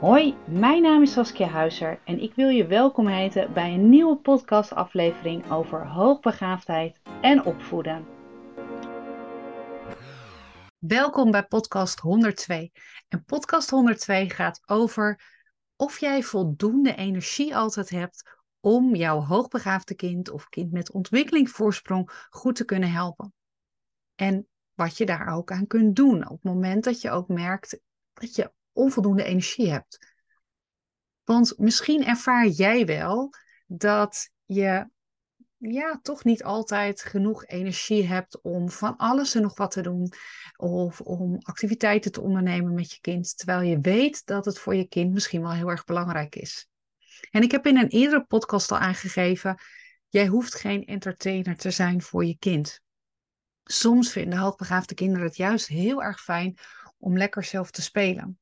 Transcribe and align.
Hoi, 0.00 0.36
mijn 0.46 0.82
naam 0.82 1.02
is 1.02 1.12
Saskia 1.12 1.46
Huizer 1.46 2.00
en 2.04 2.18
ik 2.18 2.34
wil 2.34 2.48
je 2.48 2.66
welkom 2.66 3.06
heten 3.06 3.52
bij 3.52 3.74
een 3.74 3.88
nieuwe 3.88 4.16
podcastaflevering 4.16 5.50
over 5.50 5.86
hoogbegaafdheid 5.86 7.00
en 7.20 7.44
opvoeden. 7.44 8.06
Welkom 10.78 11.30
bij 11.30 11.44
podcast 11.44 11.98
102. 11.98 12.72
En 13.08 13.24
podcast 13.24 13.70
102 13.70 14.30
gaat 14.30 14.62
over 14.66 15.22
of 15.76 15.98
jij 15.98 16.22
voldoende 16.22 16.94
energie 16.94 17.56
altijd 17.56 17.90
hebt 17.90 18.38
om 18.60 18.94
jouw 18.94 19.20
hoogbegaafde 19.20 19.94
kind 19.94 20.30
of 20.30 20.48
kind 20.48 20.72
met 20.72 20.92
ontwikkelingsvoorsprong 20.92 22.26
goed 22.30 22.56
te 22.56 22.64
kunnen 22.64 22.90
helpen. 22.90 23.34
En 24.14 24.48
wat 24.74 24.96
je 24.96 25.06
daar 25.06 25.34
ook 25.34 25.50
aan 25.50 25.66
kunt 25.66 25.96
doen 25.96 26.28
op 26.28 26.42
het 26.42 26.44
moment 26.44 26.84
dat 26.84 27.00
je 27.00 27.10
ook 27.10 27.28
merkt 27.28 27.80
dat 28.12 28.34
je 28.34 28.52
onvoldoende 28.72 29.24
energie 29.24 29.70
hebt. 29.70 29.98
Want 31.24 31.58
misschien 31.58 32.04
ervaar 32.04 32.46
jij 32.46 32.86
wel 32.86 33.32
dat 33.66 34.30
je 34.44 34.88
ja, 35.60 35.98
toch 36.02 36.24
niet 36.24 36.44
altijd 36.44 37.02
genoeg 37.02 37.46
energie 37.46 38.06
hebt 38.06 38.40
om 38.40 38.70
van 38.70 38.96
alles 38.96 39.34
en 39.34 39.42
nog 39.42 39.56
wat 39.56 39.70
te 39.70 39.82
doen. 39.82 40.12
Of 40.56 41.00
om 41.00 41.38
activiteiten 41.40 42.12
te 42.12 42.20
ondernemen 42.20 42.74
met 42.74 42.92
je 42.92 43.00
kind. 43.00 43.36
Terwijl 43.36 43.60
je 43.60 43.80
weet 43.80 44.26
dat 44.26 44.44
het 44.44 44.58
voor 44.58 44.74
je 44.74 44.88
kind 44.88 45.12
misschien 45.12 45.42
wel 45.42 45.52
heel 45.52 45.68
erg 45.68 45.84
belangrijk 45.84 46.36
is. 46.36 46.68
En 47.30 47.42
ik 47.42 47.50
heb 47.50 47.66
in 47.66 47.76
een 47.76 47.88
eerdere 47.88 48.24
podcast 48.24 48.70
al 48.70 48.78
aangegeven: 48.78 49.58
jij 50.08 50.26
hoeft 50.26 50.54
geen 50.54 50.84
entertainer 50.84 51.56
te 51.56 51.70
zijn 51.70 52.02
voor 52.02 52.24
je 52.24 52.36
kind. 52.38 52.80
Soms 53.64 54.12
vinden 54.12 54.38
hoogbegaafde 54.38 54.94
kinderen 54.94 55.26
het 55.26 55.36
juist 55.36 55.66
heel 55.66 56.02
erg 56.02 56.20
fijn 56.22 56.58
om 56.98 57.16
lekker 57.16 57.44
zelf 57.44 57.70
te 57.70 57.82
spelen. 57.82 58.38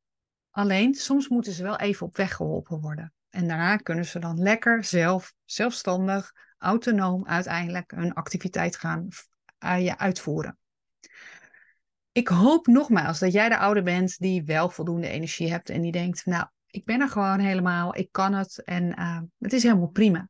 Alleen 0.59 0.95
soms 0.95 1.29
moeten 1.29 1.53
ze 1.53 1.63
wel 1.63 1.79
even 1.79 2.07
op 2.07 2.17
weg 2.17 2.35
geholpen 2.35 2.81
worden. 2.81 3.13
En 3.31 3.49
daarna 3.49 3.77
kunnen 3.77 4.05
ze 4.05 4.19
dan 4.19 4.43
lekker 4.43 4.85
zelf, 4.85 5.35
zelfstandig, 5.45 6.33
autonoom 6.59 7.27
uiteindelijk 7.27 7.93
een 7.93 8.13
activiteit 8.13 8.77
gaan 8.77 9.09
uh, 9.65 9.93
uitvoeren. 9.93 10.59
Ik 12.13 12.29
hoop 12.29 12.67
nogmaals 12.67 13.19
dat 13.19 13.33
jij 13.33 13.49
de 13.49 13.59
ouder 13.59 13.83
bent 13.83 14.19
die 14.19 14.45
wel 14.45 14.71
voldoende 14.71 15.09
energie 15.09 15.51
hebt 15.51 15.71
en 15.71 15.83
die 15.83 15.93
denkt, 15.93 16.27
nou, 16.27 16.47
ik 16.67 16.85
ben 16.85 17.01
er 17.01 17.09
gewoon 17.09 17.39
helemaal, 17.39 17.97
ik 17.97 18.09
kan 18.11 18.33
het 18.33 18.63
en 18.65 18.85
uh, 18.99 19.21
het 19.39 19.53
is 19.53 19.63
helemaal 19.63 19.89
prima. 19.89 20.29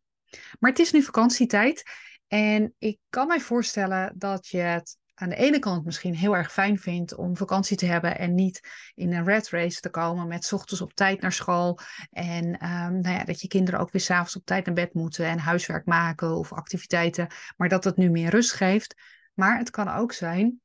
Maar 0.58 0.70
het 0.70 0.80
is 0.80 0.92
nu 0.92 1.02
vakantietijd 1.02 1.82
en 2.26 2.74
ik 2.78 2.98
kan 3.08 3.26
mij 3.26 3.40
voorstellen 3.40 4.12
dat 4.16 4.46
je 4.46 4.58
het 4.58 4.96
aan 5.20 5.28
de 5.28 5.36
ene 5.36 5.58
kant 5.58 5.84
misschien 5.84 6.14
heel 6.14 6.36
erg 6.36 6.52
fijn 6.52 6.78
vindt 6.78 7.14
om 7.14 7.36
vakantie 7.36 7.76
te 7.76 7.86
hebben 7.86 8.18
en 8.18 8.34
niet 8.34 8.60
in 8.94 9.12
een 9.12 9.24
red 9.24 9.48
race 9.48 9.80
te 9.80 9.90
komen 9.90 10.26
met 10.26 10.52
ochtends 10.52 10.82
op 10.82 10.94
tijd 10.94 11.20
naar 11.20 11.32
school 11.32 11.78
en 12.10 12.44
um, 12.44 13.00
nou 13.00 13.16
ja, 13.16 13.24
dat 13.24 13.40
je 13.40 13.48
kinderen 13.48 13.80
ook 13.80 13.92
weer 13.92 14.02
s'avonds 14.02 14.36
op 14.36 14.44
tijd 14.44 14.66
naar 14.66 14.74
bed 14.74 14.94
moeten 14.94 15.26
en 15.26 15.38
huiswerk 15.38 15.86
maken 15.86 16.36
of 16.36 16.52
activiteiten, 16.52 17.26
maar 17.56 17.68
dat 17.68 17.84
het 17.84 17.96
nu 17.96 18.10
meer 18.10 18.30
rust 18.30 18.52
geeft. 18.52 18.94
Maar 19.34 19.58
het 19.58 19.70
kan 19.70 19.88
ook 19.88 20.12
zijn 20.12 20.60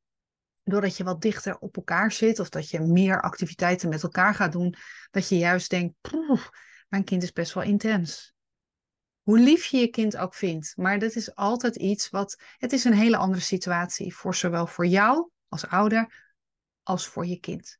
doordat 0.64 0.98
je 0.98 1.04
wat 1.04 1.22
dichter 1.22 1.58
op 1.58 1.76
elkaar 1.76 2.12
zit 2.12 2.40
of 2.40 2.50
dat 2.50 2.70
je 2.70 2.80
meer 2.80 3.22
activiteiten 3.22 3.90
met 3.90 4.04
elkaar 4.04 4.36
gaat 4.36 4.52
doen, 4.52 4.76
dat 5.12 5.28
je 5.28 5.38
juist 5.38 5.70
denkt, 5.70 5.96
mijn 6.90 7.04
kind 7.04 7.24
is 7.24 7.32
best 7.32 7.54
wel 7.54 7.64
intens. 7.64 8.33
Hoe 9.24 9.40
lief 9.40 9.66
je 9.66 9.78
je 9.78 9.88
kind 9.88 10.18
ook 10.18 10.36
vindt, 10.36 10.74
maar 10.78 11.00
dat 11.00 11.16
is 11.16 11.36
altijd 11.36 11.76
iets 11.76 12.10
wat, 12.10 12.42
het 12.58 12.74
is 12.74 12.84
een 12.84 12.94
hele 12.94 13.18
andere 13.18 13.42
situatie 13.42 14.16
voor 14.16 14.36
zowel 14.36 14.68
voor 14.68 14.86
jou 14.86 15.30
als 15.48 15.68
ouder 15.68 16.32
als 16.84 17.08
voor 17.08 17.26
je 17.26 17.40
kind. 17.40 17.78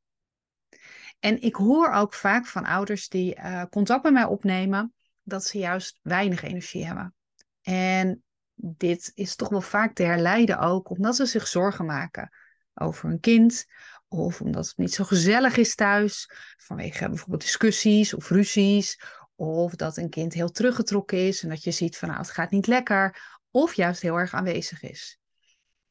En 1.20 1.42
ik 1.42 1.56
hoor 1.56 1.92
ook 1.92 2.14
vaak 2.14 2.46
van 2.46 2.66
ouders 2.66 3.10
die 3.10 3.36
uh, 3.36 3.64
contact 3.70 4.04
met 4.04 4.14
mij 4.14 4.26
opnemen, 4.26 4.94
dat 5.24 5.46
ze 5.46 5.58
juist 5.58 6.00
weinig 6.02 6.44
energie 6.44 6.86
hebben. 6.86 7.16
En 7.62 8.24
dit 8.56 9.12
is 9.14 9.36
toch 9.36 9.50
wel 9.50 9.62
vaak 9.62 9.96
te 9.96 10.04
herleiden 10.04 10.60
ook 10.60 10.90
omdat 10.90 11.16
ze 11.16 11.26
zich 11.26 11.48
zorgen 11.48 11.86
maken 11.86 12.30
over 12.74 13.10
hun 13.10 13.20
kind. 13.20 13.66
Of 14.08 14.42
omdat 14.42 14.68
het 14.68 14.78
niet 14.78 14.94
zo 14.94 15.04
gezellig 15.04 15.58
is 15.58 15.76
thuis. 15.76 16.30
Vanwege 16.58 17.10
bijvoorbeeld 17.10 17.42
discussies 17.42 18.14
of 18.14 18.30
ruzies. 18.30 19.00
Of 19.36 19.76
dat 19.76 19.98
een 19.98 20.10
kind 20.10 20.34
heel 20.34 20.52
teruggetrokken 20.52 21.28
is 21.28 21.44
en 21.44 21.50
dat 21.50 21.64
je 21.64 21.72
ziet 21.72 21.98
van 21.98 22.08
nou 22.08 22.22
het 22.22 22.30
gaat 22.30 22.52
niet 22.52 22.68
lekker. 22.68 23.22
Of 23.52 23.74
juist 23.74 24.02
heel 24.02 24.16
erg 24.16 24.34
aanwezig 24.34 24.82
is. 24.82 25.20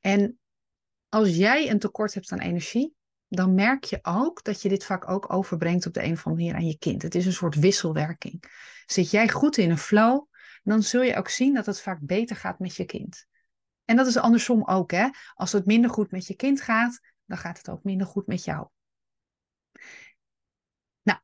En 0.00 0.38
als 1.08 1.36
jij 1.36 1.70
een 1.70 1.78
tekort 1.78 2.14
hebt 2.14 2.32
aan 2.32 2.38
energie, 2.38 2.94
dan 3.28 3.54
merk 3.54 3.84
je 3.84 3.98
ook 4.02 4.44
dat 4.44 4.62
je 4.62 4.68
dit 4.68 4.84
vaak 4.84 5.08
ook 5.08 5.32
overbrengt 5.32 5.86
op 5.86 5.94
de 5.94 6.02
een 6.02 6.12
of 6.12 6.26
andere 6.26 6.44
manier 6.44 6.60
aan 6.60 6.68
je 6.68 6.78
kind. 6.78 7.02
Het 7.02 7.14
is 7.14 7.26
een 7.26 7.32
soort 7.32 7.54
wisselwerking. 7.54 8.44
Zit 8.86 9.10
jij 9.10 9.28
goed 9.28 9.56
in 9.56 9.70
een 9.70 9.78
flow, 9.78 10.26
dan 10.62 10.82
zul 10.82 11.02
je 11.02 11.16
ook 11.16 11.28
zien 11.28 11.54
dat 11.54 11.66
het 11.66 11.80
vaak 11.80 11.98
beter 12.00 12.36
gaat 12.36 12.58
met 12.58 12.76
je 12.76 12.84
kind. 12.84 13.26
En 13.84 13.96
dat 13.96 14.06
is 14.06 14.16
andersom 14.16 14.64
ook, 14.64 14.90
hè? 14.90 15.08
Als 15.34 15.52
het 15.52 15.66
minder 15.66 15.90
goed 15.90 16.10
met 16.10 16.26
je 16.26 16.36
kind 16.36 16.60
gaat, 16.60 17.00
dan 17.24 17.38
gaat 17.38 17.58
het 17.58 17.70
ook 17.70 17.82
minder 17.82 18.06
goed 18.06 18.26
met 18.26 18.44
jou. 18.44 18.68
Nou, 21.02 21.18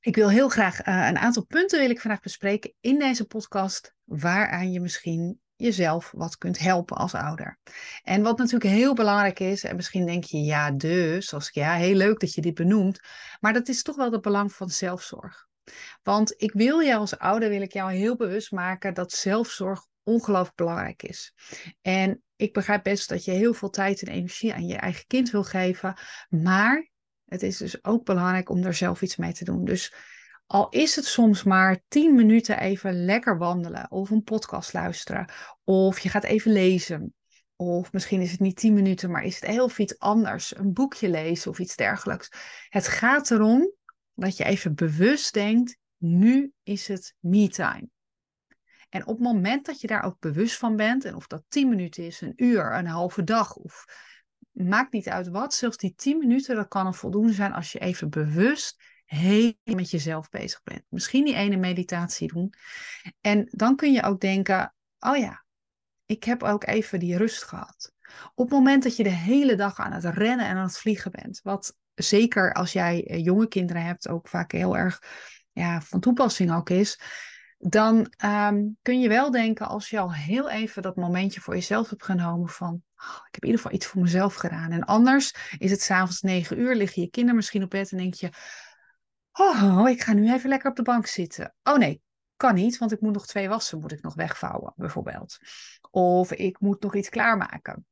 ik 0.00 0.14
wil 0.14 0.30
heel 0.30 0.48
graag 0.48 0.86
uh, 0.86 1.06
een 1.08 1.18
aantal 1.18 1.44
punten 1.44 1.80
wil 1.80 1.90
ik 1.90 2.00
vandaag 2.00 2.20
bespreken 2.20 2.72
in 2.80 2.98
deze 2.98 3.26
podcast, 3.26 3.94
waaraan 4.04 4.72
je 4.72 4.80
misschien 4.80 5.40
jezelf 5.56 6.10
wat 6.16 6.38
kunt 6.38 6.58
helpen 6.58 6.96
als 6.96 7.14
ouder. 7.14 7.58
En 8.02 8.22
wat 8.22 8.38
natuurlijk 8.38 8.70
heel 8.70 8.94
belangrijk 8.94 9.40
is, 9.40 9.64
en 9.64 9.76
misschien 9.76 10.06
denk 10.06 10.24
je, 10.24 10.38
ja, 10.38 10.70
dus, 10.70 11.34
als 11.34 11.50
ja, 11.52 11.74
heel 11.74 11.94
leuk 11.94 12.20
dat 12.20 12.34
je 12.34 12.40
dit 12.40 12.54
benoemt, 12.54 13.00
maar 13.40 13.52
dat 13.52 13.68
is 13.68 13.82
toch 13.82 13.96
wel 13.96 14.12
het 14.12 14.20
belang 14.20 14.52
van 14.52 14.68
zelfzorg. 14.68 15.48
Want 16.02 16.34
ik 16.36 16.52
wil 16.52 16.82
jou 16.82 17.00
als 17.00 17.18
ouder, 17.18 17.48
wil 17.48 17.62
ik 17.62 17.72
jou 17.72 17.92
heel 17.92 18.16
bewust 18.16 18.52
maken 18.52 18.94
dat 18.94 19.12
zelfzorg 19.12 19.86
ongelooflijk 20.02 20.56
belangrijk 20.56 21.02
is. 21.02 21.34
En 21.80 22.22
ik 22.36 22.52
begrijp 22.52 22.82
best 22.82 23.08
dat 23.08 23.24
je 23.24 23.30
heel 23.30 23.54
veel 23.54 23.70
tijd 23.70 24.02
en 24.02 24.12
energie 24.12 24.54
aan 24.54 24.66
je 24.66 24.76
eigen 24.76 25.06
kind 25.06 25.30
wil 25.30 25.44
geven, 25.44 25.94
maar 26.28 26.90
het 27.30 27.42
is 27.42 27.56
dus 27.56 27.84
ook 27.84 28.04
belangrijk 28.04 28.48
om 28.48 28.62
daar 28.62 28.74
zelf 28.74 29.02
iets 29.02 29.16
mee 29.16 29.32
te 29.32 29.44
doen. 29.44 29.64
Dus 29.64 29.94
al 30.46 30.68
is 30.68 30.96
het 30.96 31.04
soms 31.04 31.42
maar 31.42 31.80
10 31.88 32.14
minuten 32.14 32.58
even 32.58 33.04
lekker 33.04 33.38
wandelen 33.38 33.90
of 33.90 34.10
een 34.10 34.22
podcast 34.22 34.72
luisteren 34.72 35.32
of 35.64 35.98
je 35.98 36.08
gaat 36.08 36.24
even 36.24 36.52
lezen. 36.52 37.14
Of 37.56 37.92
misschien 37.92 38.20
is 38.20 38.30
het 38.30 38.40
niet 38.40 38.56
10 38.56 38.74
minuten, 38.74 39.10
maar 39.10 39.24
is 39.24 39.34
het 39.34 39.50
heel 39.50 39.70
iets 39.76 39.98
anders. 39.98 40.56
Een 40.56 40.72
boekje 40.72 41.08
lezen 41.08 41.50
of 41.50 41.58
iets 41.58 41.76
dergelijks. 41.76 42.32
Het 42.68 42.88
gaat 42.88 43.30
erom 43.30 43.72
dat 44.14 44.36
je 44.36 44.44
even 44.44 44.74
bewust 44.74 45.32
denkt, 45.32 45.76
nu 45.96 46.52
is 46.62 46.88
het 46.88 47.14
me 47.18 47.48
time. 47.48 47.88
En 48.88 49.06
op 49.06 49.16
het 49.16 49.26
moment 49.26 49.66
dat 49.66 49.80
je 49.80 49.86
daar 49.86 50.02
ook 50.02 50.18
bewust 50.18 50.56
van 50.56 50.76
bent, 50.76 51.04
en 51.04 51.14
of 51.14 51.26
dat 51.26 51.42
10 51.48 51.68
minuten 51.68 52.04
is, 52.04 52.20
een 52.20 52.32
uur, 52.36 52.74
een 52.74 52.86
halve 52.86 53.24
dag, 53.24 53.56
of 53.56 53.84
maakt 54.50 54.92
niet 54.92 55.08
uit 55.08 55.28
wat, 55.28 55.54
zelfs 55.54 55.76
die 55.76 55.94
10 55.94 56.18
minuten, 56.18 56.56
dat 56.56 56.68
kan 56.68 56.86
een 56.86 56.94
voldoende 56.94 57.32
zijn 57.32 57.52
als 57.52 57.72
je 57.72 57.78
even 57.78 58.10
bewust 58.10 58.82
heel 59.04 59.52
met 59.64 59.90
jezelf 59.90 60.28
bezig 60.28 60.62
bent. 60.62 60.82
Misschien 60.88 61.24
die 61.24 61.34
ene 61.34 61.56
meditatie 61.56 62.32
doen. 62.32 62.54
En 63.20 63.48
dan 63.50 63.76
kun 63.76 63.92
je 63.92 64.02
ook 64.02 64.20
denken, 64.20 64.74
oh 64.98 65.16
ja, 65.16 65.44
ik 66.06 66.24
heb 66.24 66.42
ook 66.42 66.66
even 66.66 66.98
die 66.98 67.16
rust 67.16 67.42
gehad. 67.42 67.92
Op 68.34 68.44
het 68.44 68.58
moment 68.58 68.82
dat 68.82 68.96
je 68.96 69.02
de 69.02 69.08
hele 69.08 69.54
dag 69.54 69.78
aan 69.78 69.92
het 69.92 70.04
rennen 70.04 70.46
en 70.46 70.56
aan 70.56 70.62
het 70.62 70.78
vliegen 70.78 71.10
bent, 71.10 71.40
wat 71.42 71.76
zeker 71.94 72.52
als 72.52 72.72
jij 72.72 73.06
eh, 73.06 73.24
jonge 73.24 73.48
kinderen 73.48 73.82
hebt 73.82 74.08
ook 74.08 74.28
vaak 74.28 74.52
heel 74.52 74.76
erg 74.76 75.02
ja, 75.52 75.80
van 75.80 76.00
toepassing 76.00 76.52
ook 76.52 76.70
is, 76.70 77.00
dan 77.62 78.12
um, 78.24 78.78
kun 78.82 79.00
je 79.00 79.08
wel 79.08 79.30
denken 79.30 79.68
als 79.68 79.90
je 79.90 79.98
al 79.98 80.12
heel 80.12 80.50
even 80.50 80.82
dat 80.82 80.96
momentje 80.96 81.40
voor 81.40 81.54
jezelf 81.54 81.90
hebt 81.90 82.04
genomen 82.04 82.48
van 82.48 82.82
oh, 82.96 83.16
ik 83.26 83.34
heb 83.34 83.42
in 83.42 83.48
ieder 83.48 83.60
geval 83.60 83.76
iets 83.76 83.86
voor 83.86 84.02
mezelf 84.02 84.34
gedaan. 84.34 84.70
En 84.70 84.84
anders 84.84 85.34
is 85.58 85.70
het 85.70 85.82
s'avonds 85.82 86.20
negen 86.20 86.58
uur, 86.58 86.74
liggen 86.74 87.02
je 87.02 87.10
kinderen 87.10 87.36
misschien 87.36 87.62
op 87.62 87.70
bed 87.70 87.92
en 87.92 87.98
denk 87.98 88.14
je 88.14 88.30
oh, 89.32 89.88
ik 89.88 90.02
ga 90.02 90.12
nu 90.12 90.32
even 90.32 90.48
lekker 90.48 90.70
op 90.70 90.76
de 90.76 90.82
bank 90.82 91.06
zitten. 91.06 91.54
Oh 91.62 91.76
nee, 91.76 92.02
kan 92.36 92.54
niet, 92.54 92.78
want 92.78 92.92
ik 92.92 93.00
moet 93.00 93.12
nog 93.12 93.26
twee 93.26 93.48
wassen 93.48 93.80
moet 93.80 93.92
ik 93.92 94.02
nog 94.02 94.14
wegvouwen 94.14 94.72
bijvoorbeeld. 94.76 95.38
Of 95.90 96.32
ik 96.32 96.60
moet 96.60 96.82
nog 96.82 96.94
iets 96.94 97.08
klaarmaken. 97.08 97.86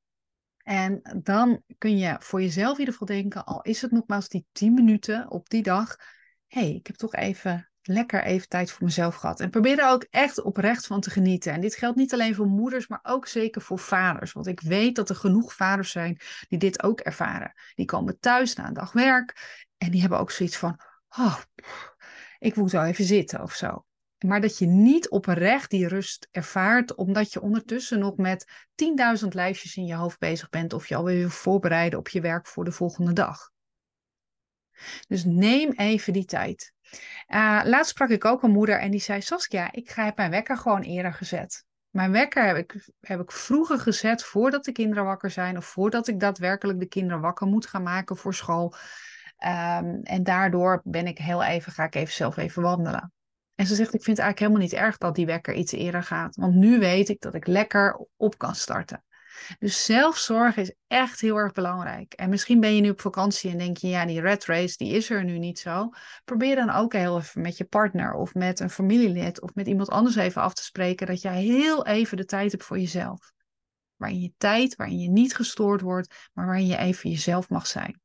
En 0.62 1.20
dan 1.22 1.62
kun 1.78 1.98
je 1.98 2.16
voor 2.18 2.42
jezelf 2.42 2.72
in 2.72 2.78
ieder 2.78 2.92
geval 2.92 3.16
denken, 3.16 3.44
al 3.44 3.62
is 3.62 3.82
het 3.82 3.90
nogmaals 3.90 4.28
die 4.28 4.46
tien 4.52 4.74
minuten 4.74 5.30
op 5.30 5.48
die 5.48 5.62
dag, 5.62 5.96
hé, 6.46 6.60
hey, 6.60 6.74
ik 6.74 6.86
heb 6.86 6.96
toch 6.96 7.14
even 7.14 7.67
lekker 7.88 8.24
even 8.24 8.48
tijd 8.48 8.70
voor 8.70 8.84
mezelf 8.84 9.14
gehad. 9.14 9.40
En 9.40 9.50
probeer 9.50 9.78
er 9.78 9.90
ook 9.90 10.06
echt 10.10 10.42
oprecht 10.42 10.86
van 10.86 11.00
te 11.00 11.10
genieten. 11.10 11.52
En 11.52 11.60
dit 11.60 11.74
geldt 11.74 11.96
niet 11.96 12.12
alleen 12.12 12.34
voor 12.34 12.46
moeders, 12.46 12.86
maar 12.86 13.00
ook 13.02 13.26
zeker 13.26 13.62
voor 13.62 13.78
vaders. 13.78 14.32
Want 14.32 14.46
ik 14.46 14.60
weet 14.60 14.96
dat 14.96 15.08
er 15.08 15.16
genoeg 15.16 15.54
vaders 15.54 15.90
zijn 15.90 16.20
die 16.48 16.58
dit 16.58 16.82
ook 16.82 17.00
ervaren. 17.00 17.52
Die 17.74 17.86
komen 17.86 18.18
thuis 18.18 18.54
na 18.54 18.66
een 18.66 18.74
dag 18.74 18.92
werk 18.92 19.58
en 19.76 19.90
die 19.90 20.00
hebben 20.00 20.18
ook 20.18 20.30
zoiets 20.30 20.56
van, 20.56 20.80
oh, 21.08 21.38
ik 22.38 22.56
moet 22.56 22.70
wel 22.70 22.84
even 22.84 23.04
zitten 23.04 23.42
of 23.42 23.52
zo. 23.52 23.84
Maar 24.26 24.40
dat 24.40 24.58
je 24.58 24.66
niet 24.66 25.08
oprecht 25.08 25.70
die 25.70 25.88
rust 25.88 26.28
ervaart, 26.30 26.94
omdat 26.94 27.32
je 27.32 27.40
ondertussen 27.40 27.98
nog 27.98 28.16
met 28.16 28.66
10.000 29.22 29.28
lijstjes 29.28 29.76
in 29.76 29.84
je 29.84 29.94
hoofd 29.94 30.18
bezig 30.18 30.48
bent 30.48 30.72
of 30.72 30.86
je 30.86 30.96
alweer 30.96 31.18
wil 31.18 31.28
voorbereiden 31.28 31.98
op 31.98 32.08
je 32.08 32.20
werk 32.20 32.46
voor 32.46 32.64
de 32.64 32.72
volgende 32.72 33.12
dag. 33.12 33.50
Dus 35.08 35.24
neem 35.24 35.72
even 35.72 36.12
die 36.12 36.24
tijd. 36.24 36.72
Uh, 37.28 37.60
laatst 37.64 37.90
sprak 37.90 38.08
ik 38.08 38.24
ook 38.24 38.42
een 38.42 38.50
moeder 38.50 38.78
en 38.78 38.90
die 38.90 39.00
zei: 39.00 39.20
Saskia, 39.20 39.72
ik 39.72 39.90
heb 39.90 40.16
mijn 40.16 40.30
wekker 40.30 40.56
gewoon 40.56 40.82
eerder 40.82 41.12
gezet. 41.12 41.66
Mijn 41.90 42.12
wekker 42.12 42.46
heb 42.46 42.56
ik, 42.56 42.88
heb 43.00 43.20
ik 43.20 43.32
vroeger 43.32 43.78
gezet 43.78 44.24
voordat 44.24 44.64
de 44.64 44.72
kinderen 44.72 45.04
wakker 45.04 45.30
zijn 45.30 45.56
of 45.56 45.64
voordat 45.64 46.08
ik 46.08 46.20
daadwerkelijk 46.20 46.78
de 46.78 46.88
kinderen 46.88 47.20
wakker 47.20 47.46
moet 47.46 47.66
gaan 47.66 47.82
maken 47.82 48.16
voor 48.16 48.34
school. 48.34 48.74
Um, 49.44 50.00
en 50.02 50.22
daardoor 50.22 50.80
ben 50.84 51.06
ik 51.06 51.18
heel 51.18 51.42
even, 51.42 51.72
ga 51.72 51.84
ik 51.84 51.94
even 51.94 52.14
zelf 52.14 52.36
even 52.36 52.62
wandelen. 52.62 53.12
En 53.54 53.66
ze 53.66 53.74
zegt, 53.74 53.94
ik 53.94 54.02
vind 54.02 54.16
het 54.16 54.26
eigenlijk 54.26 54.38
helemaal 54.38 54.62
niet 54.62 54.86
erg 54.86 54.98
dat 54.98 55.14
die 55.14 55.26
wekker 55.26 55.54
iets 55.54 55.72
eerder 55.72 56.02
gaat. 56.02 56.36
Want 56.36 56.54
nu 56.54 56.78
weet 56.78 57.08
ik 57.08 57.20
dat 57.20 57.34
ik 57.34 57.46
lekker 57.46 58.06
op 58.16 58.38
kan 58.38 58.54
starten. 58.54 59.04
Dus 59.58 59.84
zelfzorg 59.84 60.56
is 60.56 60.74
echt 60.86 61.20
heel 61.20 61.36
erg 61.36 61.52
belangrijk. 61.52 62.12
En 62.12 62.30
misschien 62.30 62.60
ben 62.60 62.74
je 62.74 62.80
nu 62.80 62.90
op 62.90 63.00
vakantie 63.00 63.50
en 63.50 63.58
denk 63.58 63.76
je, 63.76 63.88
ja, 63.88 64.06
die 64.06 64.20
red 64.20 64.44
race, 64.44 64.76
die 64.76 64.92
is 64.92 65.10
er 65.10 65.24
nu 65.24 65.38
niet 65.38 65.58
zo. 65.58 65.90
Probeer 66.24 66.56
dan 66.56 66.70
ook 66.70 66.92
heel 66.92 67.18
even 67.18 67.42
met 67.42 67.56
je 67.56 67.64
partner 67.64 68.12
of 68.12 68.34
met 68.34 68.60
een 68.60 68.70
familielid 68.70 69.40
of 69.40 69.54
met 69.54 69.66
iemand 69.66 69.88
anders 69.88 70.16
even 70.16 70.42
af 70.42 70.54
te 70.54 70.64
spreken 70.64 71.06
dat 71.06 71.22
jij 71.22 71.42
heel 71.42 71.86
even 71.86 72.16
de 72.16 72.24
tijd 72.24 72.52
hebt 72.52 72.64
voor 72.64 72.78
jezelf. 72.78 73.32
Waarin 73.96 74.20
je 74.20 74.32
tijd, 74.36 74.76
waarin 74.76 74.98
je 74.98 75.08
niet 75.08 75.34
gestoord 75.34 75.80
wordt, 75.80 76.28
maar 76.32 76.46
waarin 76.46 76.66
je 76.66 76.76
even 76.76 77.10
jezelf 77.10 77.48
mag 77.48 77.66
zijn. 77.66 78.00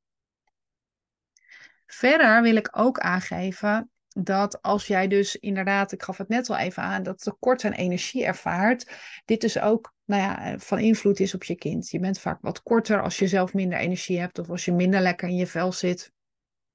Verder 1.86 2.42
wil 2.42 2.56
ik 2.56 2.70
ook 2.72 3.00
aangeven 3.00 3.92
dat 4.14 4.62
als 4.62 4.88
jij 4.88 5.08
dus 5.08 5.36
inderdaad, 5.36 5.92
ik 5.92 6.04
gaf 6.04 6.18
het 6.18 6.28
net 6.28 6.50
al 6.50 6.58
even 6.58 6.84
aan, 6.84 7.04
dat 7.04 7.22
tekort 7.22 7.66
aan 7.66 7.72
energie 7.72 8.26
ervaart, 8.26 8.92
dit 9.26 9.42
dus 9.42 9.60
ook 9.60 9.94
nou 10.06 10.22
ja, 10.22 10.58
van 10.60 10.80
invloed 10.80 11.20
is 11.20 11.34
op 11.34 11.44
je 11.44 11.56
kind. 11.56 11.90
Je 11.90 12.00
bent 12.00 12.20
vaak 12.20 12.38
wat 12.42 12.64
korter 12.64 13.02
als 13.02 13.20
je 13.20 13.28
zelf 13.28 13.54
minder 13.54 13.80
energie 13.80 14.20
hebt 14.20 14.40
of 14.40 14.50
als 14.50 14.66
je 14.66 14.72
minder 14.72 15.02
lekker 15.02 15.28
in 15.28 15.36
je 15.36 15.48
vel 15.48 15.72
zit. 15.72 16.12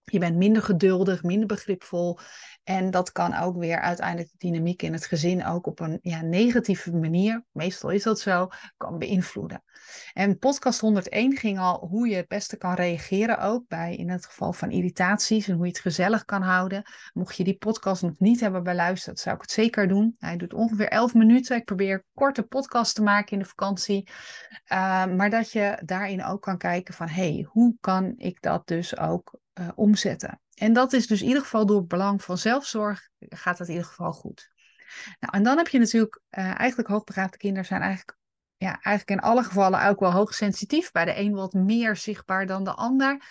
Je 0.05 0.19
bent 0.19 0.37
minder 0.37 0.63
geduldig, 0.63 1.23
minder 1.23 1.47
begripvol. 1.47 2.19
En 2.69 2.91
dat 2.91 3.13
kan 3.13 3.35
ook 3.35 3.57
weer 3.57 3.81
uiteindelijk 3.81 4.31
de 4.31 4.49
dynamiek 4.49 4.83
in 4.83 4.93
het 4.93 5.07
gezin 5.07 5.47
ook 5.47 5.67
op 5.67 5.81
een 5.81 5.99
ja, 6.03 6.23
negatieve 6.23 6.97
manier, 6.97 7.45
meestal 7.53 7.91
is 7.91 8.03
dat 8.03 8.21
zo, 8.21 8.49
kan 8.77 8.99
beïnvloeden. 8.99 9.63
En 10.13 10.39
podcast 10.39 10.81
101 10.81 11.37
ging 11.37 11.59
al 11.59 11.87
hoe 11.87 12.09
je 12.09 12.17
het 12.17 12.29
beste 12.29 12.57
kan 12.57 12.75
reageren 12.75 13.41
ook 13.41 13.69
bij 13.69 13.97
in 13.97 14.11
het 14.11 14.27
geval 14.27 14.53
van 14.53 14.71
irritaties 14.71 15.49
en 15.49 15.55
hoe 15.55 15.65
je 15.65 15.71
het 15.71 15.81
gezellig 15.81 16.25
kan 16.25 16.43
houden. 16.43 16.83
Mocht 17.13 17.37
je 17.37 17.45
die 17.45 17.57
podcast 17.57 18.03
nog 18.03 18.19
niet 18.19 18.41
hebben 18.41 18.63
beluisterd, 18.63 19.19
zou 19.19 19.35
ik 19.35 19.41
het 19.41 19.51
zeker 19.51 19.89
doen. 19.89 20.17
Hij 20.19 20.37
doet 20.37 20.55
ongeveer 20.55 20.89
11 20.89 21.15
minuten. 21.15 21.57
Ik 21.57 21.65
probeer 21.65 22.05
korte 22.15 22.43
podcasts 22.43 22.95
te 22.95 23.03
maken 23.03 23.33
in 23.33 23.39
de 23.39 23.45
vakantie. 23.45 24.09
Uh, 24.73 25.07
maar 25.07 25.31
dat 25.31 25.53
je 25.53 25.83
daarin 25.85 26.25
ook 26.25 26.43
kan 26.43 26.59
kijken 26.59 26.95
van 26.95 27.09
hey, 27.09 27.47
hoe 27.49 27.77
kan 27.81 28.15
ik 28.17 28.43
dat 28.43 28.67
dus 28.67 28.99
ook 28.99 29.39
uh, 29.61 29.69
omzetten. 29.75 30.41
En 30.59 30.73
dat 30.73 30.93
is 30.93 31.07
dus 31.07 31.21
in 31.21 31.27
ieder 31.27 31.43
geval 31.43 31.67
door 31.67 31.79
het 31.79 31.89
belang 31.89 32.23
van 32.23 32.39
zelfzorg 32.39 33.09
gaat 33.19 33.59
dat 33.59 33.67
in 33.67 33.73
ieder 33.73 33.89
geval 33.89 34.13
goed. 34.13 34.51
Nou, 35.21 35.33
en 35.37 35.43
dan 35.43 35.57
heb 35.57 35.69
je 35.69 35.79
natuurlijk, 35.79 36.21
uh, 36.31 36.59
eigenlijk 36.59 36.89
hoogbegaafde 36.89 37.37
kinderen 37.37 37.67
zijn 37.67 37.81
eigenlijk, 37.81 38.18
ja, 38.59 38.81
eigenlijk 38.81 39.11
in 39.11 39.29
alle 39.29 39.43
gevallen 39.43 39.87
ook 39.87 40.01
wel 40.01 40.13
hoogsensitief. 40.13 40.93
Bij 40.93 41.05
de 41.05 41.19
een 41.19 41.33
wat 41.33 41.53
meer 41.53 41.97
zichtbaar 41.97 42.47
dan 42.47 42.65
de 42.65 42.75
ander. 42.75 43.23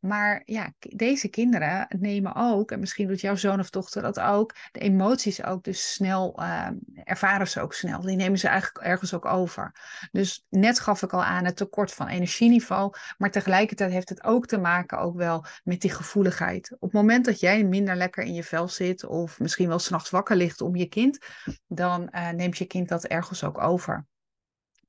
Maar 0.00 0.42
ja, 0.44 0.72
deze 0.78 1.28
kinderen 1.28 1.86
nemen 1.98 2.34
ook, 2.34 2.70
en 2.70 2.80
misschien 2.80 3.08
doet 3.08 3.20
jouw 3.20 3.34
zoon 3.34 3.60
of 3.60 3.70
dochter 3.70 4.02
dat 4.02 4.20
ook, 4.20 4.54
de 4.72 4.80
emoties 4.80 5.44
ook 5.44 5.64
dus 5.64 5.92
snel, 5.92 6.40
uh, 6.40 6.68
ervaren 7.04 7.48
ze 7.48 7.60
ook 7.60 7.74
snel. 7.74 8.00
Die 8.00 8.16
nemen 8.16 8.38
ze 8.38 8.48
eigenlijk 8.48 8.86
ergens 8.86 9.14
ook 9.14 9.24
over. 9.24 9.74
Dus 10.12 10.46
net 10.48 10.80
gaf 10.80 11.02
ik 11.02 11.12
al 11.12 11.24
aan 11.24 11.44
het 11.44 11.56
tekort 11.56 11.92
van 11.92 12.06
energieniveau, 12.06 12.94
maar 13.18 13.30
tegelijkertijd 13.30 13.92
heeft 13.92 14.08
het 14.08 14.24
ook 14.24 14.46
te 14.46 14.58
maken 14.58 14.98
ook 14.98 15.16
wel 15.16 15.44
met 15.64 15.80
die 15.80 15.92
gevoeligheid. 15.92 16.72
Op 16.72 16.80
het 16.80 16.92
moment 16.92 17.24
dat 17.24 17.40
jij 17.40 17.64
minder 17.64 17.96
lekker 17.96 18.24
in 18.24 18.34
je 18.34 18.44
vel 18.44 18.68
zit 18.68 19.06
of 19.06 19.40
misschien 19.40 19.68
wel 19.68 19.78
s'nachts 19.78 20.10
wakker 20.10 20.36
ligt 20.36 20.60
om 20.60 20.76
je 20.76 20.86
kind, 20.86 21.18
dan 21.66 22.08
uh, 22.10 22.30
neemt 22.30 22.58
je 22.58 22.64
kind 22.64 22.88
dat 22.88 23.04
ergens 23.04 23.44
ook 23.44 23.60
over. 23.60 24.06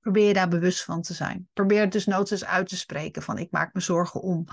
Probeer 0.07 0.27
je 0.27 0.33
daar 0.33 0.47
bewust 0.47 0.83
van 0.83 1.01
te 1.01 1.13
zijn. 1.13 1.49
Probeer 1.53 1.81
het 1.81 1.91
dus 1.91 2.05
noods 2.05 2.45
uit 2.45 2.67
te 2.67 2.77
spreken 2.77 3.21
van 3.21 3.37
ik 3.37 3.51
maak 3.51 3.73
me 3.73 3.79
zorgen 3.79 4.21
om. 4.21 4.47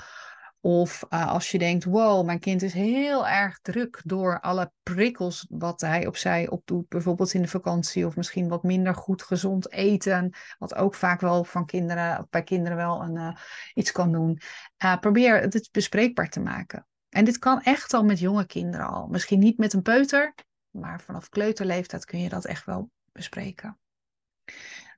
Of 0.61 1.05
uh, 1.11 1.29
als 1.33 1.51
je 1.51 1.59
denkt, 1.59 1.85
wow, 1.85 2.27
mijn 2.27 2.39
kind 2.39 2.63
is 2.63 2.73
heel 2.73 3.29
erg 3.29 3.59
druk 3.61 4.01
door 4.05 4.41
alle 4.41 4.73
prikkels 4.83 5.47
wat 5.49 5.81
hij 5.81 6.07
of 6.07 6.17
zij 6.17 6.49
opdoet, 6.49 6.89
bijvoorbeeld 6.89 7.35
in 7.35 7.43
de 7.43 7.49
vakantie, 7.49 8.07
of 8.07 8.17
misschien 8.17 8.49
wat 8.49 8.63
minder 8.63 8.95
goed 8.95 9.23
gezond 9.23 9.71
eten, 9.71 10.35
wat 10.59 10.75
ook 10.75 10.95
vaak 10.95 11.21
wel 11.21 11.45
van 11.45 11.67
kinderen, 11.67 12.27
bij 12.31 12.43
kinderen 12.43 12.77
wel 12.77 13.03
een, 13.03 13.17
uh, 13.17 13.37
iets 13.75 13.93
kan 13.93 14.13
doen. 14.13 14.41
Uh, 14.85 14.97
probeer 14.99 15.41
het 15.41 15.69
bespreekbaar 15.73 16.29
te 16.29 16.41
maken. 16.41 16.87
En 17.09 17.25
dit 17.25 17.39
kan 17.39 17.63
echt 17.63 17.93
al 17.93 18.05
met 18.05 18.19
jonge 18.19 18.47
kinderen 18.47 18.87
al. 18.87 19.07
Misschien 19.07 19.39
niet 19.39 19.59
met 19.59 19.73
een 19.73 19.83
peuter, 19.83 20.35
maar 20.71 21.01
vanaf 21.01 21.29
kleuterleeftijd 21.29 22.05
kun 22.05 22.21
je 22.21 22.29
dat 22.29 22.45
echt 22.45 22.65
wel 22.65 22.91
bespreken. 23.13 23.79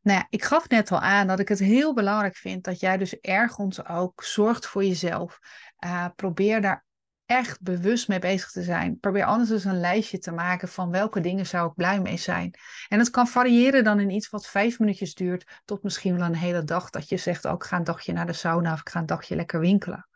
Nou 0.06 0.18
ja, 0.18 0.26
ik 0.30 0.44
gaf 0.44 0.68
net 0.68 0.92
al 0.92 1.00
aan 1.00 1.26
dat 1.26 1.38
ik 1.38 1.48
het 1.48 1.58
heel 1.58 1.94
belangrijk 1.94 2.36
vind 2.36 2.64
dat 2.64 2.80
jij 2.80 2.96
dus 2.96 3.20
ergens 3.20 3.86
ook 3.86 4.24
zorgt 4.24 4.66
voor 4.66 4.84
jezelf. 4.84 5.38
Uh, 5.84 6.06
probeer 6.16 6.60
daar 6.60 6.84
echt 7.24 7.62
bewust 7.62 8.08
mee 8.08 8.18
bezig 8.18 8.50
te 8.50 8.62
zijn. 8.62 8.98
Probeer 9.00 9.24
anders 9.24 9.50
eens 9.50 9.64
een 9.64 9.80
lijstje 9.80 10.18
te 10.18 10.32
maken 10.32 10.68
van 10.68 10.90
welke 10.90 11.20
dingen 11.20 11.46
zou 11.46 11.68
ik 11.68 11.74
blij 11.74 12.00
mee 12.00 12.16
zijn. 12.16 12.54
En 12.88 12.98
het 12.98 13.10
kan 13.10 13.26
variëren 13.26 13.84
dan 13.84 14.00
in 14.00 14.10
iets 14.10 14.30
wat 14.30 14.46
vijf 14.46 14.78
minuutjes 14.78 15.14
duurt 15.14 15.60
tot 15.64 15.82
misschien 15.82 16.16
wel 16.16 16.26
een 16.26 16.34
hele 16.34 16.64
dag. 16.64 16.90
Dat 16.90 17.08
je 17.08 17.16
zegt, 17.16 17.46
ook 17.46 17.62
oh, 17.62 17.68
ga 17.68 17.76
een 17.76 17.84
dagje 17.84 18.12
naar 18.12 18.26
de 18.26 18.32
sauna 18.32 18.72
of 18.72 18.80
ik 18.80 18.88
ga 18.88 19.00
een 19.00 19.06
dagje 19.06 19.36
lekker 19.36 19.60
winkelen. 19.60 20.08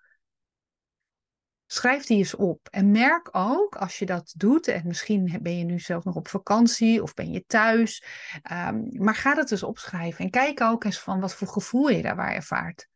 Schrijf 1.73 2.07
die 2.07 2.17
eens 2.17 2.35
op. 2.35 2.69
En 2.71 2.91
merk 2.91 3.29
ook 3.33 3.77
als 3.77 3.99
je 3.99 4.07
dat 4.07 4.33
doet, 4.37 4.69
en 4.69 4.83
misschien 4.87 5.39
ben 5.43 5.59
je 5.59 5.65
nu 5.65 5.79
zelf 5.79 6.05
nog 6.05 6.15
op 6.15 6.29
vakantie 6.29 7.03
of 7.03 7.15
ben 7.15 7.31
je 7.31 7.45
thuis, 7.47 8.05
um, 8.53 8.89
maar 8.93 9.15
ga 9.15 9.35
dat 9.35 9.51
eens 9.51 9.63
opschrijven. 9.63 10.25
En 10.25 10.31
kijk 10.31 10.61
ook 10.61 10.85
eens 10.85 11.01
van 11.01 11.21
wat 11.21 11.35
voor 11.35 11.49
gevoel 11.49 11.89
je 11.89 12.03
daarbij 12.03 12.35
ervaart. 12.35 12.89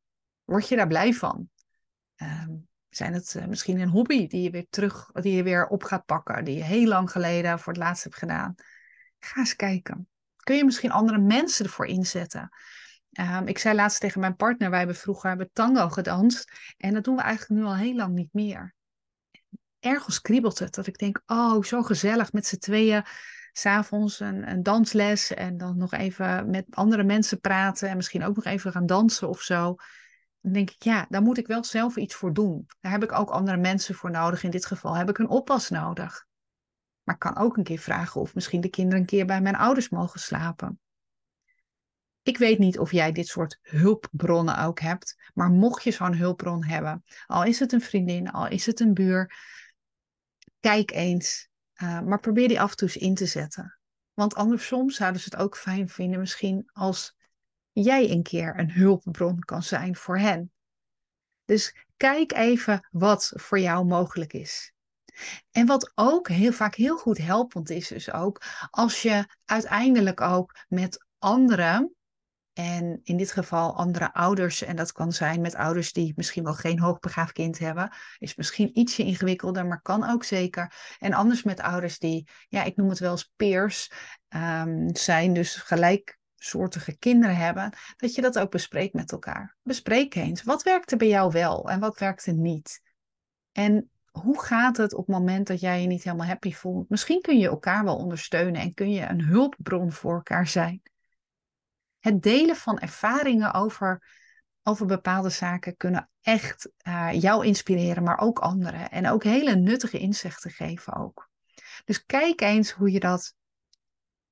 Word 0.44 0.68
je 0.68 0.76
daar 0.76 0.86
blij 0.86 1.12
van? 1.12 1.48
Um, 2.16 2.68
zijn 2.88 3.12
het 3.12 3.34
uh, 3.36 3.44
misschien 3.44 3.80
een 3.80 3.88
hobby 3.88 4.26
die 4.26 4.42
je 4.42 4.50
weer 4.50 4.66
terug, 4.70 5.10
die 5.12 5.34
je 5.34 5.42
weer 5.42 5.66
op 5.66 5.82
gaat 5.82 6.04
pakken, 6.04 6.44
die 6.44 6.56
je 6.56 6.64
heel 6.64 6.86
lang 6.86 7.10
geleden 7.10 7.58
voor 7.58 7.72
het 7.72 7.82
laatst 7.82 8.04
hebt 8.04 8.16
gedaan? 8.16 8.54
Ga 9.18 9.40
eens 9.40 9.56
kijken. 9.56 10.08
Kun 10.36 10.56
je 10.56 10.64
misschien 10.64 10.92
andere 10.92 11.18
mensen 11.18 11.64
ervoor 11.64 11.86
inzetten? 11.86 12.50
Um, 13.20 13.46
ik 13.46 13.58
zei 13.58 13.74
laatst 13.74 14.00
tegen 14.00 14.20
mijn 14.20 14.36
partner, 14.36 14.70
wij 14.70 14.78
hebben 14.78 14.96
vroeger 14.96 15.28
hebben 15.28 15.50
tango 15.52 15.88
gedanst. 15.88 16.50
En 16.76 16.94
dat 16.94 17.04
doen 17.04 17.16
we 17.16 17.22
eigenlijk 17.22 17.60
nu 17.60 17.66
al 17.66 17.76
heel 17.76 17.94
lang 17.94 18.14
niet 18.14 18.32
meer. 18.32 18.74
Ergens 19.80 20.20
kriebelt 20.20 20.58
het, 20.58 20.74
dat 20.74 20.86
ik 20.86 20.98
denk, 20.98 21.22
oh, 21.26 21.62
zo 21.62 21.82
gezellig 21.82 22.32
met 22.32 22.46
z'n 22.46 22.58
tweeën. 22.58 23.04
S'avonds 23.52 24.20
een, 24.20 24.50
een 24.50 24.62
dansles 24.62 25.34
en 25.34 25.56
dan 25.56 25.76
nog 25.76 25.92
even 25.92 26.50
met 26.50 26.64
andere 26.70 27.04
mensen 27.04 27.40
praten. 27.40 27.88
En 27.88 27.96
misschien 27.96 28.24
ook 28.24 28.36
nog 28.36 28.44
even 28.44 28.72
gaan 28.72 28.86
dansen 28.86 29.28
of 29.28 29.40
zo. 29.40 29.74
Dan 30.40 30.52
denk 30.52 30.70
ik, 30.70 30.82
ja, 30.82 31.06
daar 31.08 31.22
moet 31.22 31.38
ik 31.38 31.46
wel 31.46 31.64
zelf 31.64 31.96
iets 31.96 32.14
voor 32.14 32.32
doen. 32.32 32.66
Daar 32.80 32.92
heb 32.92 33.02
ik 33.02 33.12
ook 33.12 33.30
andere 33.30 33.56
mensen 33.56 33.94
voor 33.94 34.10
nodig. 34.10 34.42
In 34.42 34.50
dit 34.50 34.66
geval 34.66 34.96
heb 34.96 35.08
ik 35.08 35.18
een 35.18 35.28
oppas 35.28 35.70
nodig. 35.70 36.26
Maar 37.02 37.14
ik 37.14 37.20
kan 37.20 37.36
ook 37.36 37.56
een 37.56 37.64
keer 37.64 37.78
vragen 37.78 38.20
of 38.20 38.34
misschien 38.34 38.60
de 38.60 38.68
kinderen 38.68 39.00
een 39.00 39.06
keer 39.06 39.26
bij 39.26 39.40
mijn 39.40 39.56
ouders 39.56 39.88
mogen 39.88 40.20
slapen. 40.20 40.78
Ik 42.24 42.38
weet 42.38 42.58
niet 42.58 42.78
of 42.78 42.92
jij 42.92 43.12
dit 43.12 43.26
soort 43.26 43.58
hulpbronnen 43.62 44.58
ook 44.58 44.80
hebt, 44.80 45.30
maar 45.34 45.50
mocht 45.50 45.82
je 45.82 45.90
zo'n 45.90 46.16
hulpbron 46.16 46.64
hebben, 46.64 47.04
al 47.26 47.44
is 47.44 47.58
het 47.58 47.72
een 47.72 47.80
vriendin, 47.80 48.30
al 48.30 48.48
is 48.48 48.66
het 48.66 48.80
een 48.80 48.94
buur, 48.94 49.34
kijk 50.60 50.90
eens, 50.90 51.48
uh, 51.82 52.00
maar 52.00 52.20
probeer 52.20 52.48
die 52.48 52.60
af 52.60 52.70
en 52.70 52.76
toe 52.76 52.88
eens 52.88 52.96
in 52.96 53.14
te 53.14 53.26
zetten. 53.26 53.78
Want 54.14 54.34
andersom 54.34 54.90
zouden 54.90 55.20
ze 55.20 55.28
het 55.30 55.40
ook 55.40 55.56
fijn 55.56 55.88
vinden, 55.88 56.20
misschien 56.20 56.70
als 56.72 57.16
jij 57.72 58.10
een 58.10 58.22
keer 58.22 58.58
een 58.58 58.70
hulpbron 58.70 59.38
kan 59.38 59.62
zijn 59.62 59.96
voor 59.96 60.18
hen. 60.18 60.52
Dus 61.44 61.76
kijk 61.96 62.32
even 62.32 62.88
wat 62.90 63.32
voor 63.34 63.58
jou 63.58 63.86
mogelijk 63.86 64.32
is. 64.32 64.72
En 65.50 65.66
wat 65.66 65.92
ook 65.94 66.28
heel 66.28 66.52
vaak 66.52 66.74
heel 66.74 66.96
goed 66.96 67.18
helpend 67.18 67.70
is, 67.70 67.92
is 67.92 68.12
ook 68.12 68.42
als 68.70 69.02
je 69.02 69.26
uiteindelijk 69.44 70.20
ook 70.20 70.54
met 70.68 71.06
anderen 71.18 71.93
en 72.54 73.00
in 73.02 73.16
dit 73.16 73.32
geval 73.32 73.76
andere 73.76 74.12
ouders, 74.12 74.62
en 74.62 74.76
dat 74.76 74.92
kan 74.92 75.12
zijn 75.12 75.40
met 75.40 75.54
ouders 75.54 75.92
die 75.92 76.12
misschien 76.16 76.44
wel 76.44 76.54
geen 76.54 76.78
hoogbegaafd 76.78 77.32
kind 77.32 77.58
hebben, 77.58 77.92
is 78.18 78.34
misschien 78.34 78.78
ietsje 78.78 79.04
ingewikkelder, 79.04 79.66
maar 79.66 79.82
kan 79.82 80.10
ook 80.10 80.24
zeker. 80.24 80.72
En 80.98 81.12
anders 81.12 81.42
met 81.42 81.60
ouders 81.60 81.98
die, 81.98 82.28
ja, 82.48 82.62
ik 82.62 82.76
noem 82.76 82.88
het 82.88 82.98
wel 82.98 83.10
eens 83.10 83.32
peers 83.36 83.92
um, 84.28 84.96
zijn, 84.96 85.32
dus 85.32 85.54
gelijksoortige 85.54 86.98
kinderen 86.98 87.36
hebben, 87.36 87.76
dat 87.96 88.14
je 88.14 88.22
dat 88.22 88.38
ook 88.38 88.50
bespreekt 88.50 88.94
met 88.94 89.12
elkaar. 89.12 89.56
Bespreek 89.62 90.14
eens, 90.14 90.42
wat 90.42 90.62
werkte 90.62 90.96
bij 90.96 91.08
jou 91.08 91.32
wel 91.32 91.70
en 91.70 91.80
wat 91.80 91.98
werkte 91.98 92.32
niet? 92.32 92.80
En 93.52 93.90
hoe 94.10 94.42
gaat 94.42 94.76
het 94.76 94.92
op 94.94 95.06
het 95.06 95.16
moment 95.16 95.46
dat 95.46 95.60
jij 95.60 95.80
je 95.80 95.86
niet 95.86 96.04
helemaal 96.04 96.26
happy 96.26 96.52
voelt? 96.52 96.88
Misschien 96.88 97.20
kun 97.20 97.38
je 97.38 97.48
elkaar 97.48 97.84
wel 97.84 97.96
ondersteunen 97.96 98.60
en 98.60 98.74
kun 98.74 98.90
je 98.90 99.06
een 99.06 99.22
hulpbron 99.22 99.92
voor 99.92 100.14
elkaar 100.14 100.46
zijn 100.46 100.82
het 102.04 102.22
delen 102.22 102.56
van 102.56 102.78
ervaringen 102.78 103.54
over 103.54 104.02
over 104.62 104.86
bepaalde 104.86 105.28
zaken 105.28 105.76
kunnen 105.76 106.10
echt 106.20 106.70
uh, 106.88 107.08
jou 107.12 107.46
inspireren, 107.46 108.02
maar 108.02 108.18
ook 108.18 108.38
anderen. 108.38 108.90
En 108.90 109.08
ook 109.08 109.22
hele 109.22 109.54
nuttige 109.54 109.98
inzichten 109.98 110.50
geven 110.50 110.94
ook. 110.94 111.30
Dus 111.84 112.04
kijk 112.04 112.40
eens 112.40 112.70
hoe 112.70 112.92
je 112.92 113.00
dat 113.00 113.34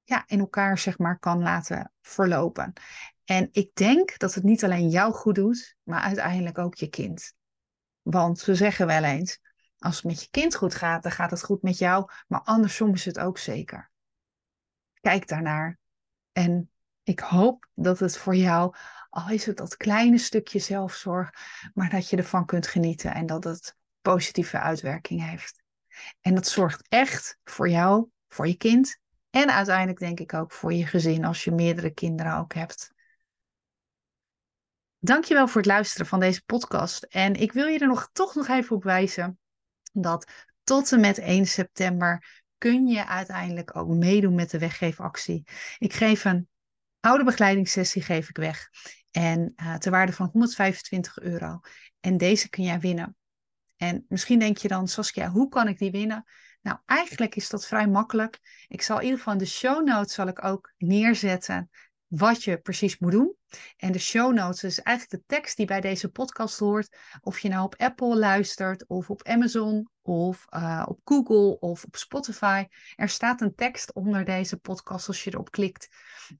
ja, 0.02 0.24
in 0.26 0.38
elkaar 0.38 0.78
zeg 0.78 0.98
maar 0.98 1.18
kan 1.18 1.42
laten 1.42 1.92
verlopen. 2.00 2.72
En 3.24 3.48
ik 3.52 3.74
denk 3.74 4.18
dat 4.18 4.34
het 4.34 4.44
niet 4.44 4.64
alleen 4.64 4.88
jou 4.88 5.12
goed 5.12 5.34
doet, 5.34 5.76
maar 5.82 6.00
uiteindelijk 6.00 6.58
ook 6.58 6.74
je 6.74 6.88
kind. 6.88 7.34
Want 8.02 8.44
we 8.44 8.54
zeggen 8.54 8.86
wel 8.86 9.04
eens, 9.04 9.40
als 9.78 9.96
het 9.96 10.04
met 10.04 10.22
je 10.22 10.28
kind 10.30 10.54
goed 10.54 10.74
gaat, 10.74 11.02
dan 11.02 11.12
gaat 11.12 11.30
het 11.30 11.44
goed 11.44 11.62
met 11.62 11.78
jou, 11.78 12.10
maar 12.26 12.42
andersom 12.42 12.92
is 12.92 13.04
het 13.04 13.18
ook 13.18 13.38
zeker. 13.38 13.90
Kijk 15.00 15.28
daarnaar. 15.28 15.78
En 16.32 16.71
ik 17.02 17.20
hoop 17.20 17.68
dat 17.74 17.98
het 17.98 18.18
voor 18.18 18.36
jou, 18.36 18.74
al 19.10 19.30
is 19.30 19.46
het 19.46 19.56
dat 19.56 19.76
kleine 19.76 20.18
stukje 20.18 20.58
zelfzorg, 20.58 21.30
maar 21.74 21.90
dat 21.90 22.08
je 22.08 22.16
ervan 22.16 22.46
kunt 22.46 22.66
genieten 22.66 23.14
en 23.14 23.26
dat 23.26 23.44
het 23.44 23.76
positieve 24.00 24.58
uitwerking 24.58 25.28
heeft. 25.28 25.62
En 26.20 26.34
dat 26.34 26.46
zorgt 26.46 26.88
echt 26.88 27.38
voor 27.44 27.68
jou, 27.68 28.08
voor 28.28 28.46
je 28.46 28.56
kind 28.56 29.00
en 29.30 29.50
uiteindelijk 29.50 29.98
denk 29.98 30.20
ik 30.20 30.34
ook 30.34 30.52
voor 30.52 30.72
je 30.72 30.86
gezin 30.86 31.24
als 31.24 31.44
je 31.44 31.50
meerdere 31.50 31.90
kinderen 31.90 32.36
ook 32.36 32.54
hebt. 32.54 32.92
Dankjewel 34.98 35.48
voor 35.48 35.60
het 35.60 35.70
luisteren 35.70 36.06
van 36.06 36.20
deze 36.20 36.44
podcast. 36.44 37.02
En 37.02 37.34
ik 37.34 37.52
wil 37.52 37.66
je 37.66 37.78
er 37.78 37.86
nog, 37.86 38.10
toch 38.12 38.34
nog 38.34 38.48
even 38.48 38.76
op 38.76 38.82
wijzen 38.82 39.38
dat 39.92 40.32
tot 40.64 40.92
en 40.92 41.00
met 41.00 41.18
1 41.18 41.46
september 41.46 42.42
kun 42.58 42.86
je 42.86 43.06
uiteindelijk 43.06 43.76
ook 43.76 43.88
meedoen 43.88 44.34
met 44.34 44.50
de 44.50 44.58
weggeefactie. 44.58 45.42
Ik 45.78 45.92
geef 45.92 46.24
een 46.24 46.48
oude 47.02 47.24
begeleidingssessie 47.24 48.02
geef 48.02 48.28
ik 48.28 48.36
weg. 48.36 48.68
En 49.10 49.52
uh, 49.56 49.74
ter 49.74 49.90
waarde 49.90 50.12
van 50.12 50.28
125 50.32 51.18
euro. 51.18 51.60
En 52.00 52.16
deze 52.16 52.48
kun 52.48 52.64
jij 52.64 52.80
winnen. 52.80 53.16
En 53.76 54.04
misschien 54.08 54.38
denk 54.38 54.56
je 54.56 54.68
dan, 54.68 54.88
Saskia, 54.88 55.30
hoe 55.30 55.48
kan 55.48 55.68
ik 55.68 55.78
die 55.78 55.90
winnen? 55.90 56.24
Nou, 56.60 56.78
eigenlijk 56.86 57.34
is 57.36 57.48
dat 57.48 57.66
vrij 57.66 57.88
makkelijk. 57.88 58.38
Ik 58.68 58.82
zal 58.82 58.96
in 58.96 59.02
ieder 59.02 59.18
geval 59.18 59.38
de 59.38 59.46
show 59.46 59.86
notes 59.86 60.14
zal 60.14 60.26
ik 60.26 60.44
ook 60.44 60.72
neerzetten 60.78 61.70
wat 62.12 62.44
je 62.44 62.58
precies 62.58 62.98
moet 62.98 63.12
doen. 63.12 63.36
En 63.76 63.92
de 63.92 63.98
show 63.98 64.34
notes 64.34 64.64
is 64.64 64.80
eigenlijk 64.80 65.20
de 65.20 65.34
tekst 65.34 65.56
die 65.56 65.66
bij 65.66 65.80
deze 65.80 66.08
podcast 66.08 66.58
hoort. 66.58 66.96
Of 67.20 67.38
je 67.38 67.48
nou 67.48 67.64
op 67.64 67.74
Apple 67.76 68.16
luistert, 68.16 68.86
of 68.86 69.10
op 69.10 69.22
Amazon, 69.22 69.90
of 70.02 70.44
uh, 70.50 70.84
op 70.88 71.00
Google, 71.04 71.58
of 71.58 71.84
op 71.84 71.96
Spotify. 71.96 72.64
Er 72.94 73.08
staat 73.08 73.40
een 73.40 73.54
tekst 73.54 73.92
onder 73.92 74.24
deze 74.24 74.56
podcast 74.56 75.08
als 75.08 75.24
je 75.24 75.30
erop 75.32 75.50
klikt. 75.50 75.88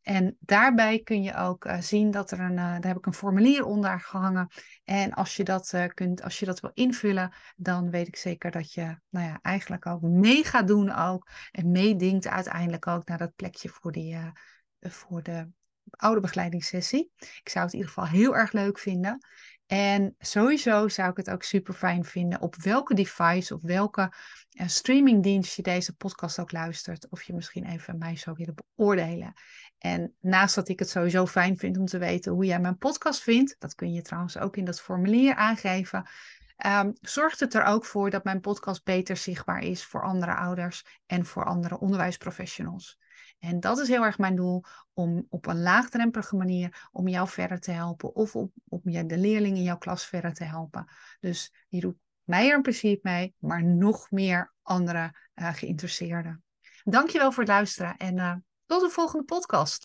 En 0.03 0.37
daarbij 0.41 1.01
kun 1.01 1.23
je 1.23 1.35
ook 1.37 1.65
uh, 1.65 1.81
zien 1.81 2.11
dat 2.11 2.31
er 2.31 2.41
een, 2.41 2.51
uh, 2.51 2.57
daar 2.57 2.87
heb 2.87 2.97
ik 2.97 3.07
een 3.07 3.15
formulier 3.15 3.65
onder 3.65 4.01
gehangen. 4.01 4.49
En 4.85 5.13
als 5.13 5.37
je 5.37 5.45
dat 5.45 5.75
kunt, 5.95 6.23
als 6.23 6.39
je 6.39 6.47
dat 6.47 6.61
wil 6.61 6.71
invullen, 6.75 7.35
dan 7.57 7.91
weet 7.91 8.07
ik 8.07 8.17
zeker 8.17 8.51
dat 8.51 8.73
je, 8.73 8.97
nou 9.09 9.27
ja, 9.27 9.39
eigenlijk 9.43 9.87
ook 9.87 10.03
mee 10.03 10.45
gaat 10.45 10.67
doen 10.67 10.95
ook. 10.95 11.29
En 11.51 11.71
meedingt 11.71 12.27
uiteindelijk 12.27 12.87
ook 12.87 13.07
naar 13.07 13.19
dat 13.19 13.35
plekje 13.37 13.69
voor 13.69 13.93
die, 13.93 14.17
voor 14.81 15.23
de 15.23 15.49
oude 15.91 16.21
begeleidingssessie. 16.21 17.13
Ik 17.19 17.49
zou 17.49 17.65
het 17.65 17.75
in 17.75 17.79
ieder 17.79 17.95
geval 17.95 18.11
heel 18.11 18.37
erg 18.37 18.53
leuk 18.53 18.79
vinden. 18.79 19.27
En 19.67 20.15
sowieso 20.19 20.89
zou 20.89 21.11
ik 21.11 21.17
het 21.17 21.31
ook 21.31 21.43
super 21.43 21.75
fijn 21.75 22.05
vinden 22.05 22.41
op 22.41 22.57
welke 22.57 22.95
device 22.95 23.55
of 23.55 23.63
welke 23.63 24.13
uh, 24.53 24.67
streamingdienst 24.69 25.57
je 25.57 25.63
deze 25.63 25.97
podcast 25.97 26.39
ook 26.39 26.53
luistert. 26.53 27.09
Of 27.09 27.23
je 27.23 27.35
misschien 27.35 27.65
even 27.65 27.99
mij 27.99 28.17
zou 28.17 28.37
willen 28.39 28.55
beoordelen. 28.55 29.33
En 29.79 30.15
naast 30.21 30.55
dat 30.55 30.69
ik 30.69 30.79
het 30.79 30.91
sowieso 30.91 31.27
fijn 31.27 31.57
vind 31.57 31.79
om 31.79 31.87
te 31.87 31.99
weten 31.99 32.33
hoe 32.33 32.45
jij 32.45 32.61
mijn 32.61 32.79
podcast 32.79 33.23
vindt, 33.23 33.57
dat 33.59 33.75
kun 33.75 33.93
je 33.93 34.03
trouwens 34.03 34.39
ook 34.39 34.57
in 34.57 34.65
dat 34.65 34.81
formulier 34.81 35.35
aangeven. 35.35 36.09
Um, 36.67 36.93
zorgt 37.01 37.41
het 37.41 37.55
er 37.55 37.65
ook 37.65 37.85
voor 37.85 38.11
dat 38.11 38.25
mijn 38.25 38.41
podcast 38.41 38.85
beter 38.85 39.17
zichtbaar 39.17 39.63
is 39.63 39.85
voor 39.85 40.03
andere 40.03 40.35
ouders 40.35 40.85
en 41.07 41.27
voor 41.27 41.45
andere 41.45 41.79
onderwijsprofessionals. 41.79 42.99
En 43.43 43.61
dat 43.61 43.79
is 43.79 43.89
heel 43.89 44.05
erg 44.05 44.19
mijn 44.19 44.37
doel, 44.37 44.65
om 44.93 45.27
op 45.29 45.47
een 45.47 45.63
laagdrempelige 45.63 46.37
manier 46.37 46.89
om 46.93 47.09
jou 47.09 47.29
verder 47.29 47.61
te 47.61 47.71
helpen 47.71 48.15
of 48.15 48.37
om, 48.37 48.53
om 48.69 48.81
de 48.85 49.19
leerlingen 49.19 49.57
in 49.57 49.63
jouw 49.63 49.79
klas 49.79 50.07
verder 50.07 50.33
te 50.33 50.45
helpen. 50.45 50.87
Dus 51.21 51.53
je 51.69 51.81
doet 51.81 51.97
mij 52.25 52.49
er 52.49 52.57
in 52.57 52.63
principe 52.63 53.01
mee, 53.03 53.35
maar 53.39 53.65
nog 53.65 54.11
meer 54.11 54.53
andere 54.63 55.15
uh, 55.35 55.55
geïnteresseerden. 55.55 56.45
Dankjewel 56.85 57.33
voor 57.33 57.43
het 57.43 57.53
luisteren 57.53 57.97
en 57.97 58.17
uh, 58.17 58.35
tot 58.67 58.81
de 58.81 58.91
volgende 58.91 59.25
podcast. 59.25 59.81